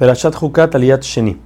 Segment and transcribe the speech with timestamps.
[0.00, 1.38] Perashat Hukat Aliyat Sheni.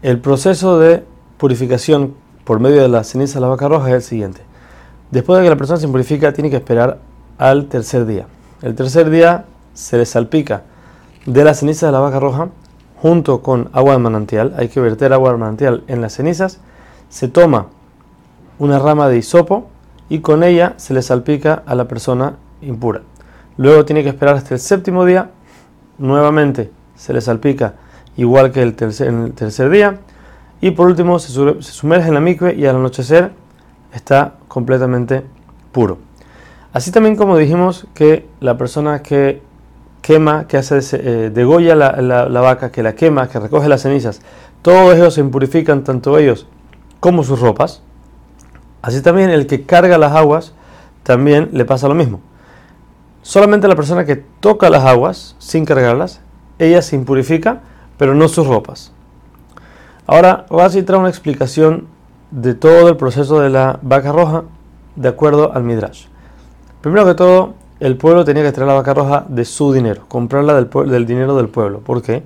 [0.00, 1.02] El proceso de
[1.36, 4.40] purificación por medio de la ceniza de la vaca roja es el siguiente.
[5.10, 7.00] Después de que la persona se purifica, tiene que esperar
[7.38, 8.28] al tercer día.
[8.62, 10.62] El tercer día se le salpica
[11.26, 12.50] de la ceniza de la vaca roja
[13.02, 14.54] junto con agua de manantial.
[14.56, 16.60] Hay que verter agua de manantial en las cenizas.
[17.08, 17.66] Se toma
[18.60, 19.66] una rama de hisopo
[20.08, 23.02] y con ella se le salpica a la persona impura.
[23.56, 25.32] Luego tiene que esperar hasta el séptimo día.
[25.98, 27.74] Nuevamente se le salpica
[28.16, 29.98] igual que el tercer, en el tercer día.
[30.60, 31.30] Y por último se,
[31.62, 33.32] sumerge en la micve y al anochecer
[33.92, 35.22] está completamente
[35.72, 35.98] puro.
[36.72, 39.42] Así también como dijimos que la persona que
[40.02, 44.20] quema, que hace eh, degolla la, la, vaca, que la quema, que recoge las cenizas,
[44.62, 46.46] todos ellos se impurifican, tanto ellos
[47.00, 47.82] como sus ropas.
[48.82, 50.52] Así también el que carga las aguas
[51.02, 52.20] también le pasa lo mismo.
[53.22, 56.20] Solamente la persona que toca las aguas sin cargarlas,
[56.58, 57.62] ella se impurifica,
[57.98, 58.92] pero no sus ropas.
[60.06, 61.86] Ahora Rashi trae una explicación
[62.30, 64.44] de todo el proceso de la vaca roja
[64.94, 66.06] de acuerdo al Midrash.
[66.80, 70.54] Primero que todo, el pueblo tenía que traer la vaca roja de su dinero, comprarla
[70.54, 71.80] del, dinero del pueblo.
[71.80, 72.22] ¿Por qué?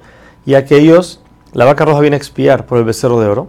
[0.47, 1.21] Ya que ellos,
[1.53, 3.49] la vaca roja viene a expiar por el becerro de oro.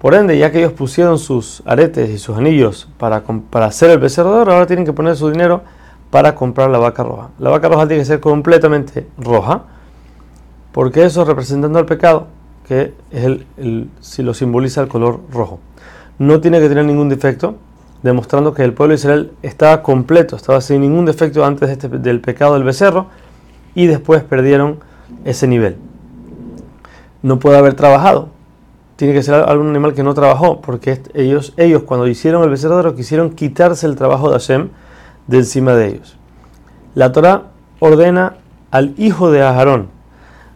[0.00, 3.98] Por ende, ya que ellos pusieron sus aretes y sus anillos para, para hacer el
[3.98, 5.62] becerro de oro, ahora tienen que poner su dinero
[6.10, 7.30] para comprar la vaca roja.
[7.38, 9.64] La vaca roja tiene que ser completamente roja,
[10.78, 12.28] porque eso representando el pecado
[12.68, 13.40] que es
[13.98, 15.58] si lo simboliza el color rojo.
[16.20, 17.56] No tiene que tener ningún defecto,
[18.04, 22.20] demostrando que el pueblo de Israel estaba completo, estaba sin ningún defecto antes este, del
[22.20, 23.06] pecado del becerro
[23.74, 24.78] y después perdieron
[25.24, 25.78] ese nivel.
[27.22, 28.28] No puede haber trabajado,
[28.94, 32.94] tiene que ser algún animal que no trabajó, porque ellos, ellos cuando hicieron el becerro
[32.94, 34.68] quisieron quitarse el trabajo de Hashem
[35.26, 36.16] de encima de ellos.
[36.94, 37.46] La Torah
[37.80, 38.36] ordena
[38.70, 39.97] al hijo de Aarón,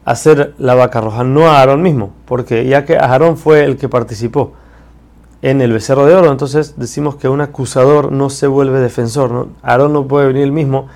[0.04, 3.88] hacer la vaca roja, no a Aarón mismo, porque ya que Aarón fue el que
[3.88, 4.52] participó
[5.42, 9.48] en el becerro de oro, entonces decimos que un acusador no se vuelve defensor.
[9.62, 10.86] Aarón no puede venir él mismo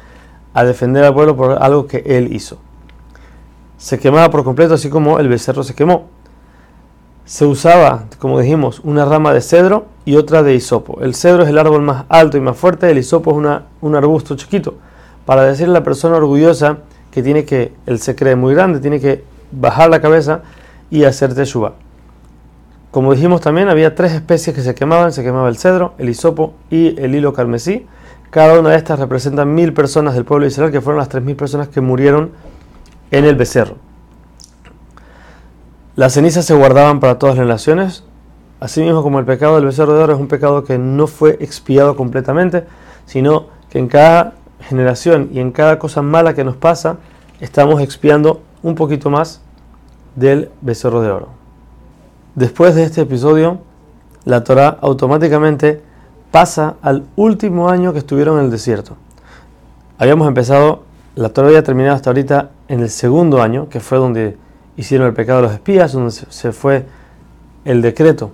[0.54, 2.58] a defender al pueblo por algo que él hizo.
[3.76, 6.06] Se quemaba por completo, así como el becerro se quemó.
[7.24, 11.00] Se usaba, como dijimos, una rama de cedro y otra de hisopo.
[11.00, 13.96] El cedro es el árbol más alto y más fuerte, el hisopo es una, un
[13.96, 14.74] arbusto chiquito.
[15.24, 16.78] Para decirle a la persona orgullosa,
[17.16, 20.42] que tiene que, él se cree muy grande, tiene que bajar la cabeza
[20.90, 21.72] y hacer teshuva.
[22.90, 26.52] Como dijimos también, había tres especies que se quemaban, se quemaba el cedro, el hisopo
[26.68, 27.86] y el hilo carmesí.
[28.28, 31.24] Cada una de estas representa mil personas del pueblo de Israel, que fueron las tres
[31.24, 32.32] mil personas que murieron
[33.10, 33.76] en el becerro.
[35.94, 38.04] Las cenizas se guardaban para todas las naciones,
[38.60, 41.96] asimismo como el pecado del becerro de oro es un pecado que no fue expiado
[41.96, 42.64] completamente,
[43.06, 44.34] sino que en cada
[44.66, 46.96] generación y en cada cosa mala que nos pasa,
[47.40, 49.40] estamos expiando un poquito más
[50.14, 51.28] del becerro de oro.
[52.34, 53.58] Después de este episodio,
[54.24, 55.82] la Torah automáticamente
[56.30, 58.96] pasa al último año que estuvieron en el desierto.
[59.98, 60.82] Habíamos empezado,
[61.14, 64.36] la Torah había terminado hasta ahorita en el segundo año, que fue donde
[64.76, 66.86] hicieron el pecado de los espías, donde se fue
[67.64, 68.32] el decreto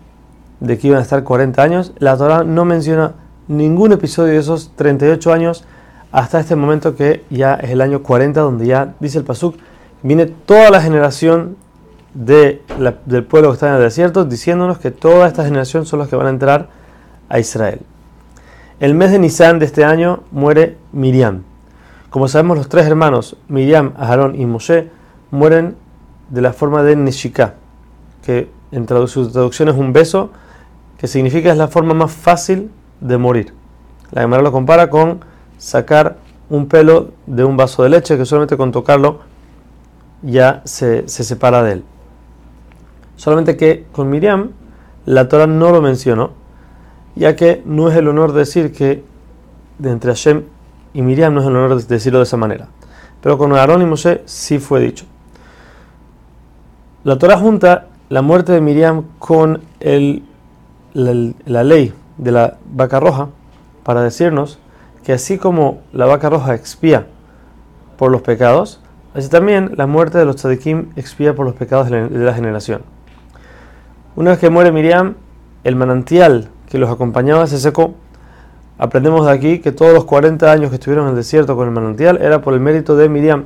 [0.61, 1.93] de que iban a estar 40 años.
[1.99, 3.13] La Torah no menciona
[3.49, 5.65] ningún episodio de esos 38 años
[6.13, 9.57] hasta este momento que ya es el año 40, donde ya dice el Pasuk,
[10.03, 11.57] viene toda la generación
[12.15, 12.63] de
[13.07, 16.17] del pueblo que está en el desierto, diciéndonos que toda esta generación son los que
[16.17, 16.69] van a entrar
[17.31, 17.81] a Israel.
[18.81, 21.45] El mes de Nisan de este año muere Miriam.
[22.11, 24.91] Como sabemos, los tres hermanos, Miriam, Aarón y Moshe,
[25.31, 25.77] mueren
[26.29, 27.55] de la forma de Nishika,
[28.23, 30.31] que en su traducción es un beso,
[30.99, 33.55] que significa es la forma más fácil de morir.
[34.11, 35.21] La Gemara lo compara con
[35.63, 36.17] sacar
[36.51, 39.21] un pelo de un vaso de leche que solamente con tocarlo
[40.21, 41.85] ya se, separa de él.
[43.17, 44.51] Solamente que con Miriam
[45.07, 46.33] la Torah no lo mencionó,
[47.15, 49.05] ya que no es el honor decir que
[49.79, 50.43] de entre Hashem
[50.95, 52.67] y Miriam no es el honor decirlo de esa manera.
[53.21, 55.05] Pero con Aarón y Moshe sí fue dicho.
[57.05, 60.25] La Torah junta la muerte de Miriam con el,
[60.93, 63.29] la ley de la vaca roja
[63.85, 64.59] para decirnos
[65.05, 67.07] que así como la vaca roja expía
[67.97, 68.81] por los pecados,
[69.15, 72.83] así también la muerte de los tzadikim expía por los pecados de la generación.
[74.15, 75.15] Una vez que muere Miriam,
[75.65, 77.95] el manantial que los acompañaba se secó.
[78.79, 81.75] Aprendemos de aquí que todos los 40 años que estuvieron en el desierto con el
[81.75, 83.45] manantial era por el mérito de Miriam.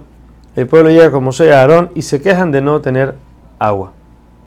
[0.54, 3.14] El pueblo llega como Mosé a Aarón y se quejan de no tener
[3.58, 3.92] agua.